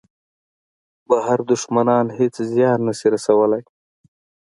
[1.09, 3.63] بهر دوښمنان هېڅ زیان نه شي رسولای.